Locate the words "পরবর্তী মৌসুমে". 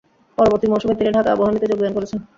0.37-0.97